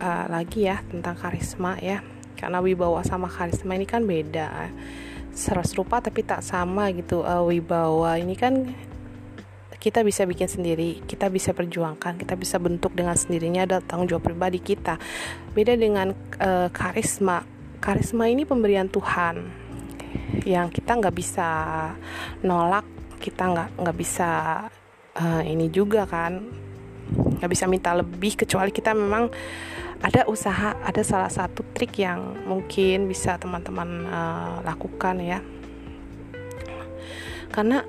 uh, 0.02 0.26
lagi 0.26 0.66
ya 0.66 0.82
tentang 0.90 1.14
karisma 1.14 1.78
ya 1.78 2.02
karena 2.38 2.62
wibawa 2.62 3.02
sama 3.02 3.26
karisma 3.26 3.74
ini 3.74 3.84
kan 3.84 4.06
beda. 4.06 4.70
Serupa 5.34 5.98
tapi 5.98 6.22
tak 6.22 6.46
sama 6.46 6.94
gitu 6.94 7.26
uh, 7.26 7.42
wibawa. 7.42 8.14
Ini 8.22 8.34
kan 8.38 8.54
kita 9.78 10.02
bisa 10.02 10.26
bikin 10.26 10.50
sendiri 10.50 11.06
kita 11.06 11.30
bisa 11.30 11.54
perjuangkan 11.54 12.18
kita 12.18 12.34
bisa 12.34 12.58
bentuk 12.58 12.98
dengan 12.98 13.14
sendirinya 13.14 13.62
ada 13.62 13.78
tanggung 13.82 14.10
jawab 14.10 14.26
pribadi 14.30 14.58
kita. 14.62 14.98
Beda 15.54 15.74
dengan 15.74 16.14
uh, 16.38 16.70
karisma. 16.70 17.42
Karisma 17.78 18.26
ini 18.26 18.42
pemberian 18.42 18.90
Tuhan 18.90 19.46
yang 20.42 20.70
kita 20.70 20.98
nggak 20.98 21.14
bisa 21.14 21.48
nolak 22.42 22.86
kita 23.22 23.50
nggak 23.50 23.68
nggak 23.78 23.96
bisa 23.98 24.30
uh, 25.18 25.42
ini 25.46 25.70
juga 25.70 26.06
kan. 26.06 26.42
Nggak 27.38 27.50
bisa 27.50 27.64
minta 27.70 27.94
lebih 27.94 28.34
kecuali 28.34 28.74
kita 28.74 28.92
memang 28.92 29.30
ada 29.98 30.22
usaha 30.30 30.78
ada 30.78 31.02
salah 31.02 31.30
satu 31.30 31.66
trik 31.74 31.98
yang 31.98 32.38
mungkin 32.46 33.10
bisa 33.10 33.34
teman-teman 33.36 34.06
uh, 34.06 34.62
lakukan 34.62 35.18
ya. 35.18 35.42
Karena 37.50 37.82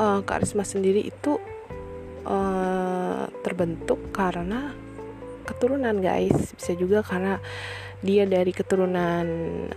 uh, 0.00 0.24
karisma 0.24 0.64
sendiri 0.64 1.04
itu 1.04 1.36
uh, 2.24 3.28
terbentuk 3.44 4.14
karena 4.16 4.72
keturunan 5.44 6.00
guys. 6.00 6.56
Bisa 6.56 6.72
juga 6.72 7.04
karena 7.04 7.36
dia 8.00 8.24
dari 8.24 8.52
keturunan 8.56 9.26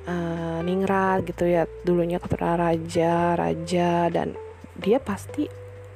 uh, 0.07 0.59
ningrat 0.63 1.27
gitu 1.27 1.43
ya. 1.43 1.67
Dulunya 1.83 2.23
keturunan 2.23 2.55
raja 2.55 3.35
raja 3.35 4.07
dan 4.07 4.31
dia 4.79 5.03
pasti 5.03 5.43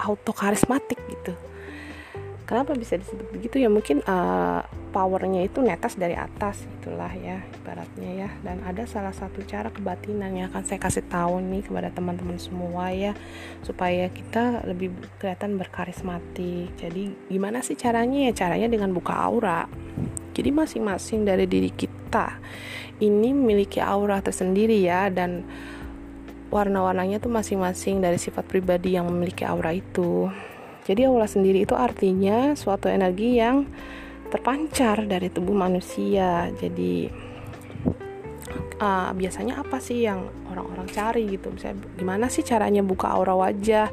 auto 0.03 0.35
karismatik 0.35 0.99
gitu 1.07 1.52
kenapa 2.53 2.77
bisa 2.77 3.01
disebut 3.01 3.33
begitu? 3.33 3.57
Ya 3.57 3.69
mungkin 3.73 4.05
uh, 4.05 4.61
powernya 4.93 5.41
itu 5.49 5.65
netas 5.65 5.97
dari 5.97 6.13
atas 6.13 6.61
itulah 6.69 7.09
ya 7.17 7.41
ibaratnya 7.57 8.11
ya. 8.13 8.29
Dan 8.45 8.61
ada 8.61 8.85
salah 8.85 9.09
satu 9.09 9.41
cara 9.49 9.73
kebatinan 9.73 10.37
yang 10.37 10.53
akan 10.53 10.61
saya 10.61 10.77
kasih 10.77 11.01
tahu 11.09 11.41
nih 11.41 11.65
kepada 11.65 11.89
teman-teman 11.89 12.37
semua 12.37 12.93
ya 12.93 13.17
supaya 13.65 14.05
kita 14.13 14.61
lebih 14.69 14.93
kelihatan 15.17 15.57
berkarismatik. 15.57 16.69
Jadi 16.77 17.17
gimana 17.25 17.65
sih 17.65 17.73
caranya 17.73 18.29
ya? 18.29 18.45
Caranya 18.45 18.69
dengan 18.69 18.93
buka 18.93 19.17
aura. 19.17 19.65
Jadi 20.37 20.53
masing-masing 20.53 21.25
dari 21.25 21.49
diri 21.49 21.73
kita 21.73 22.37
ini 23.01 23.33
memiliki 23.33 23.81
aura 23.81 24.21
tersendiri 24.21 24.77
ya 24.77 25.09
dan 25.09 25.41
warna-warnanya 26.53 27.17
tuh 27.17 27.33
masing-masing 27.33 27.97
dari 27.97 28.21
sifat 28.21 28.45
pribadi 28.45 28.93
yang 28.93 29.09
memiliki 29.09 29.41
aura 29.41 29.73
itu 29.73 30.29
jadi 30.83 31.07
aura 31.07 31.27
sendiri 31.27 31.63
itu 31.63 31.75
artinya 31.75 32.55
suatu 32.59 32.91
energi 32.91 33.39
yang 33.39 33.63
terpancar 34.27 35.07
dari 35.07 35.31
tubuh 35.31 35.55
manusia. 35.55 36.51
Jadi 36.59 37.07
uh, 38.81 39.13
biasanya 39.15 39.63
apa 39.63 39.79
sih 39.79 40.03
yang 40.03 40.27
orang-orang 40.51 40.89
cari 40.91 41.23
gitu? 41.31 41.55
Bisa 41.55 41.71
gimana 41.95 42.27
sih 42.27 42.43
caranya 42.43 42.83
buka 42.83 43.13
aura 43.13 43.31
wajah 43.37 43.87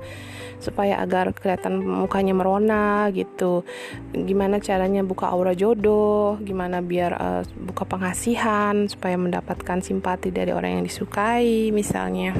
supaya 0.61 1.00
agar 1.00 1.32
kelihatan 1.32 1.80
mukanya 1.85 2.35
merona 2.35 3.06
gitu? 3.14 3.62
Gimana 4.11 4.59
caranya 4.59 5.06
buka 5.06 5.30
aura 5.30 5.54
jodoh? 5.54 6.42
Gimana 6.42 6.82
biar 6.82 7.12
uh, 7.14 7.42
buka 7.54 7.87
pengasihan 7.87 8.90
supaya 8.90 9.14
mendapatkan 9.14 9.78
simpati 9.78 10.35
dari 10.35 10.50
orang 10.50 10.80
yang 10.80 10.85
disukai 10.88 11.70
misalnya? 11.70 12.35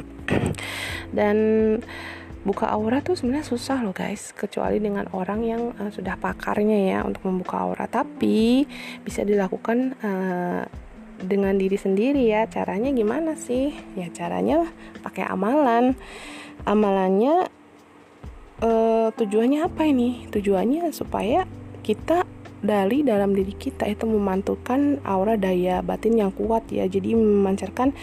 Dan 1.17 1.37
buka 2.41 2.73
aura 2.73 3.05
tuh 3.05 3.17
sebenarnya 3.17 3.47
susah 3.47 3.85
loh 3.85 3.93
guys. 3.93 4.33
Kecuali 4.33 4.81
dengan 4.81 5.09
orang 5.13 5.41
yang 5.45 5.63
uh, 5.77 5.93
sudah 5.93 6.17
pakarnya 6.17 6.97
ya 6.97 6.99
untuk 7.05 7.29
membuka 7.29 7.61
aura 7.61 7.85
tapi 7.91 8.65
bisa 9.05 9.25
dilakukan 9.25 9.97
uh, 10.01 10.65
dengan 11.21 11.55
diri 11.61 11.77
sendiri 11.77 12.25
ya. 12.25 12.49
Caranya 12.49 12.89
gimana 12.93 13.37
sih? 13.37 13.77
Ya 13.97 14.09
caranya 14.09 14.65
pakai 15.05 15.29
amalan. 15.29 15.97
Amalannya 16.65 17.49
uh, 18.65 19.09
tujuannya 19.13 19.61
apa 19.69 19.89
ini? 19.89 20.29
Tujuannya 20.33 20.93
supaya 20.97 21.45
kita 21.81 22.25
dari 22.61 23.01
dalam 23.01 23.33
diri 23.33 23.57
kita 23.57 23.89
itu 23.89 24.05
memantulkan 24.05 25.01
aura 25.09 25.41
daya 25.41 25.81
batin 25.81 26.21
yang 26.21 26.33
kuat 26.33 26.69
ya. 26.69 26.85
Jadi 26.85 27.17
memancarkan 27.17 27.97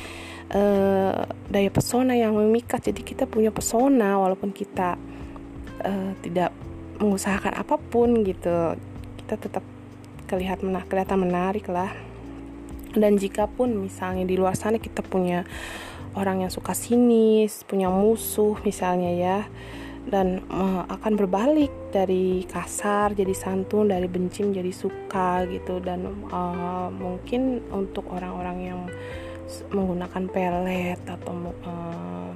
uh, 0.53 1.27
daya 1.49 1.69
pesona 1.71 2.13
yang 2.15 2.35
memikat. 2.35 2.91
Jadi 2.91 3.01
kita 3.03 3.23
punya 3.25 3.51
pesona 3.51 4.19
walaupun 4.19 4.51
kita 4.51 4.95
uh, 5.83 6.11
tidak 6.23 6.51
mengusahakan 6.99 7.53
apa 7.57 7.75
pun 7.79 8.23
gitu. 8.23 8.75
Kita 9.23 9.35
tetap 9.35 9.63
kelihatan 10.27 10.71
menarik 10.71 10.87
kelihatan 10.87 11.19
menarik 11.19 11.65
lah. 11.71 11.91
Dan 12.97 13.19
jika 13.19 13.45
pun 13.45 13.75
misalnya 13.77 14.23
di 14.25 14.35
luar 14.39 14.57
sana 14.57 14.81
kita 14.81 15.05
punya 15.05 15.45
orang 16.17 16.41
yang 16.41 16.51
suka 16.51 16.73
sinis 16.73 17.61
punya 17.61 17.93
musuh 17.93 18.57
misalnya 18.65 19.13
ya 19.13 19.39
dan 20.07 20.41
uh, 20.47 20.87
akan 20.87 21.13
berbalik 21.19 21.69
dari 21.93 22.47
kasar 22.47 23.11
jadi 23.11 23.35
santun 23.35 23.91
dari 23.91 24.07
benci 24.07 24.41
menjadi 24.47 24.71
suka 24.71 25.43
gitu. 25.51 25.83
Dan 25.83 26.07
uh, 26.31 26.87
mungkin 26.89 27.59
untuk 27.69 28.07
orang-orang 28.15 28.57
yang 28.63 28.79
menggunakan 29.71 30.23
pelet 30.27 30.99
atau 31.07 31.33
uh, 31.63 32.31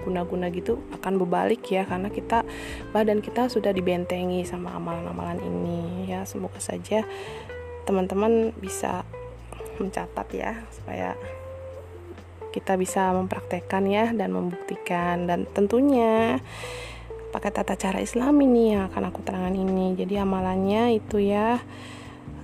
guna-guna 0.00 0.48
gitu 0.48 0.80
akan 0.96 1.20
berbalik 1.20 1.60
ya 1.68 1.84
karena 1.84 2.08
kita 2.08 2.42
badan 2.90 3.20
kita 3.20 3.52
sudah 3.52 3.70
dibentengi 3.72 4.44
sama 4.48 4.76
amalan-amalan 4.76 5.40
ini. 5.44 6.08
Ya 6.08 6.24
semoga 6.24 6.60
saja 6.60 7.04
teman-teman 7.84 8.52
bisa 8.56 9.04
mencatat 9.80 10.28
ya 10.36 10.52
supaya 10.72 11.16
kita 12.50 12.74
bisa 12.74 13.14
mempraktekkan 13.14 13.86
ya 13.86 14.10
dan 14.12 14.34
membuktikan. 14.34 15.28
Dan 15.28 15.46
tentunya 15.52 16.42
pakai 17.30 17.54
tata 17.54 17.78
cara 17.78 18.02
Islam 18.02 18.42
ini 18.42 18.74
yang 18.74 18.90
akan 18.90 19.12
aku 19.14 19.22
terangkan 19.22 19.54
ini. 19.54 19.94
Jadi 19.94 20.18
amalannya 20.18 20.98
itu 20.98 21.22
ya 21.22 21.62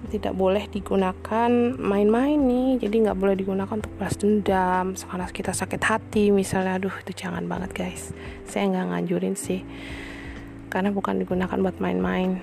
tidak 0.09 0.35
boleh 0.37 0.65
digunakan 0.71 1.51
main-main 1.77 2.39
nih. 2.39 2.83
Jadi 2.83 2.97
nggak 3.07 3.19
boleh 3.19 3.35
digunakan 3.35 3.75
untuk 3.75 3.93
balas 3.97 4.17
dendam. 4.17 4.95
Sekarang 4.95 5.29
kita 5.33 5.53
sakit 5.53 5.83
hati 5.83 6.25
misalnya. 6.31 6.79
Aduh 6.79 6.95
itu 7.03 7.13
jangan 7.13 7.45
banget 7.45 7.75
guys. 7.75 8.15
Saya 8.47 8.71
nggak 8.71 8.87
nganjurin 8.93 9.37
sih. 9.37 9.65
Karena 10.69 10.93
bukan 10.93 11.21
digunakan 11.23 11.59
buat 11.59 11.79
main-main. 11.83 12.41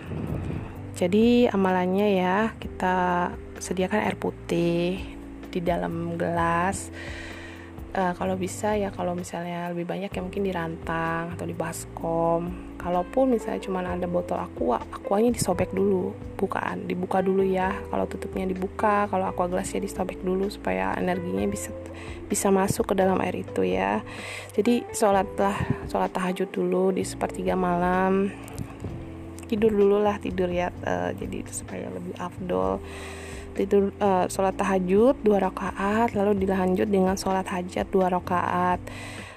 Jadi 0.93 1.49
amalannya 1.49 2.07
ya 2.17 2.37
kita 2.61 3.29
sediakan 3.57 3.99
air 4.05 4.17
putih 4.19 5.01
di 5.49 5.59
dalam 5.61 6.17
gelas 6.17 6.93
uh, 7.93 8.13
kalau 8.17 8.35
bisa 8.35 8.73
ya 8.75 8.89
kalau 8.89 9.13
misalnya 9.13 9.69
lebih 9.71 9.85
banyak 9.85 10.09
ya 10.09 10.21
mungkin 10.21 10.43
di 10.43 10.51
rantang 10.51 11.33
atau 11.33 11.45
di 11.45 11.55
baskom. 11.55 12.73
Kalaupun 12.81 13.39
misalnya 13.39 13.63
cuma 13.63 13.79
ada 13.79 14.03
botol 14.11 14.43
aqua 14.43 14.83
aquanya 14.91 15.31
disobek 15.31 15.71
dulu 15.71 16.11
bukaan 16.35 16.83
dibuka 16.83 17.23
dulu 17.23 17.45
ya. 17.45 17.71
Kalau 17.87 18.05
tutupnya 18.09 18.43
dibuka 18.43 19.07
kalau 19.07 19.29
aqua 19.29 19.47
gelasnya 19.47 19.79
disobek 19.79 20.19
dulu 20.19 20.51
supaya 20.51 20.91
energinya 20.99 21.47
bisa 21.47 21.71
bisa 22.27 22.51
masuk 22.51 22.91
ke 22.91 22.93
dalam 22.99 23.15
air 23.23 23.39
itu 23.39 23.63
ya. 23.63 24.03
Jadi 24.51 24.83
sholatlah 24.91 25.55
sholat 25.87 26.11
tahajud 26.11 26.51
dulu 26.51 26.91
di 26.91 27.07
sepertiga 27.07 27.55
malam. 27.55 28.33
Tidur 29.47 29.69
dulu 29.69 30.01
lah 30.01 30.17
tidur 30.17 30.49
ya 30.49 30.73
uh, 30.83 31.13
jadi 31.13 31.45
supaya 31.47 31.87
lebih 31.93 32.17
afdol 32.17 32.81
tidur 33.53 33.93
uh, 34.01 34.25
sholat 34.27 34.57
tahajud 34.57 35.15
dua 35.21 35.37
rakaat 35.41 36.17
lalu 36.17 36.45
dilanjut 36.45 36.89
dengan 36.89 37.15
sholat 37.15 37.45
hajat 37.47 37.87
dua 37.93 38.09
rakaat. 38.09 38.81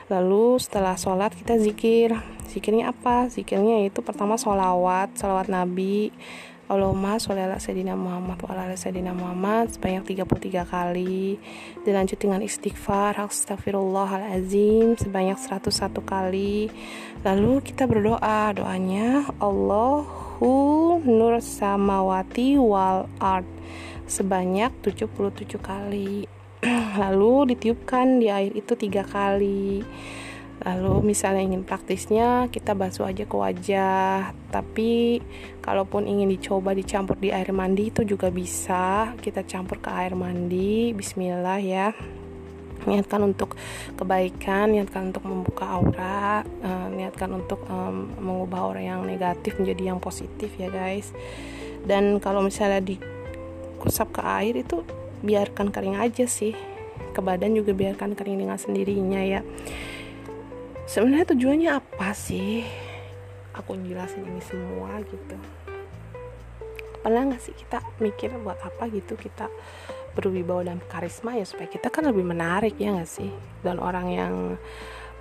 Lalu 0.07 0.63
setelah 0.63 0.95
sholat 0.95 1.35
kita 1.35 1.59
zikir. 1.59 2.15
Zikirnya 2.47 2.95
apa? 2.95 3.27
Zikirnya 3.27 3.85
itu 3.85 4.01
pertama 4.01 4.39
sholawat 4.39 5.19
sholawat 5.19 5.51
nabi. 5.51 6.15
Allahumma 6.67 7.15
sholli 7.23 7.47
ala 7.47 7.63
sayyidina 7.63 7.95
Muhammad 7.95 8.43
wa 8.43 8.51
ala 8.51 8.75
sayyidina 8.75 9.15
Muhammad. 9.15 9.71
Sebanyak 9.71 10.03
33 10.19 10.67
kali. 10.67 11.39
Dilanjut 11.87 12.19
dengan 12.19 12.43
istighfar 12.43 13.23
astagfirullahalazim 13.23 14.99
sebanyak 14.99 15.39
101 15.39 15.71
kali. 16.03 16.67
Lalu 17.23 17.63
kita 17.63 17.87
berdoa 17.87 18.51
doanya 18.51 19.31
Allahu 19.39 20.99
nur 21.07 21.39
samawati 21.39 22.59
wal 22.59 23.07
ard 23.23 23.47
sebanyak 24.07 24.71
77 24.83 25.59
kali. 25.59 26.25
Lalu 27.03 27.55
ditiupkan 27.55 28.23
di 28.23 28.31
air 28.31 28.55
itu 28.55 28.79
tiga 28.79 29.03
kali. 29.03 29.83
Lalu 30.65 31.13
misalnya 31.13 31.45
ingin 31.45 31.69
praktisnya 31.69 32.49
kita 32.49 32.73
basuh 32.73 33.07
aja 33.13 33.29
ke 33.29 33.37
wajah. 33.37 34.33
Tapi 34.49 35.21
kalaupun 35.61 36.09
ingin 36.09 36.33
dicoba 36.33 36.73
dicampur 36.73 37.21
di 37.21 37.29
air 37.29 37.53
mandi 37.53 37.93
itu 37.93 38.03
juga 38.09 38.33
bisa. 38.33 39.13
Kita 39.21 39.45
campur 39.45 39.85
ke 39.85 39.93
air 39.93 40.17
mandi 40.17 40.97
bismillah 40.97 41.61
ya. 41.61 41.93
Niatkan 42.87 43.35
untuk 43.35 43.59
kebaikan 43.99 44.71
niatkan 44.71 45.11
untuk 45.11 45.27
membuka 45.27 45.67
aura 45.67 46.47
uh, 46.47 46.87
niatkan 46.87 47.35
untuk 47.35 47.67
um, 47.67 48.15
mengubah 48.23 48.59
aura 48.63 48.79
yang 48.79 49.03
negatif 49.03 49.59
menjadi 49.59 49.93
yang 49.93 49.99
positif 50.01 50.55
ya 50.57 50.73
guys. 50.73 51.13
Dan 51.87 52.19
kalau 52.23 52.43
misalnya 52.43 52.81
di 52.83 52.99
usap 53.85 54.17
ke 54.17 54.23
air 54.25 54.55
itu 54.61 54.87
biarkan 55.21 55.75
kering 55.75 55.99
aja 56.01 56.25
sih. 56.25 56.57
Ke 57.13 57.21
badan 57.21 57.57
juga 57.57 57.73
biarkan 57.73 58.17
kering 58.17 58.45
dengan 58.45 58.57
sendirinya 58.57 59.21
ya. 59.21 59.41
Sebenarnya 60.87 61.35
tujuannya 61.35 61.71
apa 61.75 62.15
sih? 62.15 62.63
Aku 63.57 63.75
jelasin 63.81 64.23
ini 64.23 64.43
semua 64.45 65.01
gitu. 65.03 65.37
Pernah 67.03 67.33
nggak 67.33 67.43
sih 67.43 67.55
kita 67.57 67.83
mikir 67.99 68.31
buat 68.43 68.61
apa 68.63 68.87
gitu 68.93 69.19
kita 69.19 69.51
berwibawa 70.17 70.65
dan 70.65 70.81
karisma 70.89 71.37
ya 71.37 71.45
supaya 71.45 71.69
kita 71.69 71.93
kan 71.93 72.09
lebih 72.09 72.25
menarik 72.25 72.79
ya 72.79 72.95
nggak 72.95 73.11
sih? 73.11 73.31
Dan 73.65 73.81
orang 73.83 74.07
yang 74.13 74.35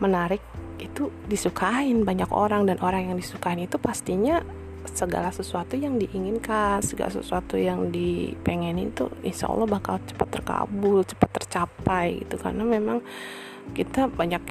menarik 0.04 0.44
itu 0.76 1.08
disukain 1.26 2.04
banyak 2.04 2.28
orang 2.32 2.68
dan 2.68 2.78
orang 2.84 3.12
yang 3.12 3.16
disukain 3.16 3.64
itu 3.64 3.80
pastinya 3.80 4.44
segala 4.94 5.34
sesuatu 5.34 5.74
yang 5.74 5.98
diinginkan 5.98 6.82
segala 6.86 7.10
sesuatu 7.10 7.58
yang 7.58 7.90
dipengenin 7.90 8.94
itu 8.94 9.10
insya 9.26 9.50
Allah 9.50 9.66
bakal 9.66 9.98
cepat 10.06 10.40
terkabul 10.40 11.02
cepat 11.02 11.30
tercapai 11.42 12.22
gitu. 12.22 12.36
Karena 12.38 12.64
memang 12.66 13.02
kita 13.74 14.10
banyak 14.12 14.44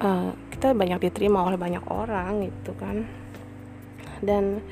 uh, 0.00 0.32
kita 0.52 0.72
banyak 0.72 1.10
diterima 1.10 1.44
oleh 1.44 1.60
banyak 1.60 1.84
orang 1.90 2.48
gitu 2.48 2.72
kan. 2.76 3.04
Dan 4.24 4.64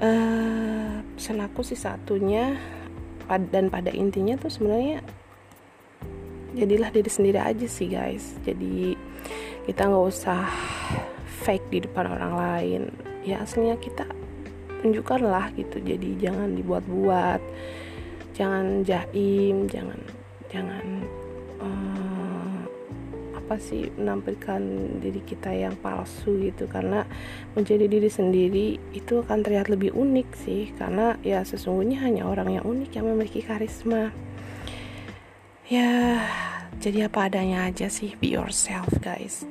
uh, 0.00 1.04
pesan 1.18 1.44
sih 1.66 1.78
satunya 1.78 2.56
dan 3.28 3.68
pada 3.68 3.92
intinya 3.92 4.40
tuh 4.40 4.48
sebenarnya 4.48 5.04
jadilah 6.56 6.88
diri 6.88 7.10
sendiri 7.12 7.38
aja 7.40 7.66
sih 7.68 7.92
guys. 7.92 8.40
Jadi 8.46 8.96
kita 9.68 9.84
nggak 9.84 10.06
usah 10.08 10.48
fake 11.44 11.68
di 11.68 11.78
depan 11.84 12.08
orang 12.08 12.32
lain 12.34 12.82
ya 13.28 13.44
aslinya 13.44 13.76
kita 13.76 14.08
tunjukkanlah 14.80 15.52
gitu. 15.60 15.76
Jadi 15.84 16.16
jangan 16.16 16.56
dibuat-buat 16.56 17.42
jangan 18.32 18.86
jaim 18.86 19.66
jangan 19.66 20.00
jangan 20.48 20.86
uh, 21.58 22.58
apa 23.34 23.58
sih 23.58 23.90
menampilkan 23.98 24.60
diri 25.04 25.20
kita 25.28 25.52
yang 25.52 25.76
palsu 25.76 26.48
gitu. 26.48 26.64
Karena 26.64 27.04
menjadi 27.52 27.84
diri 27.84 28.08
sendiri 28.08 28.68
itu 28.96 29.20
akan 29.20 29.44
terlihat 29.44 29.68
lebih 29.68 29.92
unik 29.92 30.28
sih. 30.32 30.72
Karena 30.80 31.20
ya 31.20 31.44
sesungguhnya 31.44 32.00
hanya 32.00 32.24
orang 32.24 32.56
yang 32.56 32.64
unik 32.64 32.90
yang 32.96 33.06
memiliki 33.12 33.44
karisma. 33.44 34.08
Ya 35.68 36.24
jadi 36.80 37.12
apa 37.12 37.28
adanya 37.28 37.68
aja 37.68 37.92
sih 37.92 38.16
be 38.16 38.32
yourself 38.32 38.88
guys. 39.04 39.44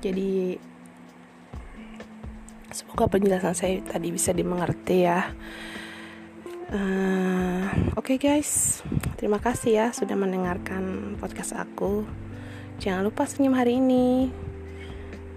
Jadi 0.00 0.69
semoga 2.70 3.10
penjelasan 3.10 3.54
saya 3.54 3.82
tadi 3.82 4.08
bisa 4.14 4.30
dimengerti 4.30 5.06
ya. 5.06 5.30
Uh, 6.70 7.66
oke 7.98 8.14
okay 8.14 8.16
guys. 8.16 8.82
Terima 9.18 9.42
kasih 9.42 9.70
ya 9.74 9.86
sudah 9.90 10.14
mendengarkan 10.14 11.16
podcast 11.18 11.58
aku. 11.58 12.06
Jangan 12.78 13.02
lupa 13.04 13.26
senyum 13.26 13.58
hari 13.58 13.82
ini. 13.82 14.30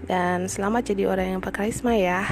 Dan 0.04 0.46
selamat 0.46 0.94
jadi 0.94 1.08
orang 1.10 1.36
yang 1.36 1.40
berkarisma 1.42 1.96
ya. 1.96 2.22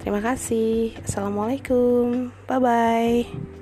Terima 0.00 0.24
kasih. 0.24 0.94
Assalamualaikum. 1.04 2.30
Bye 2.46 2.60
bye 2.62 3.57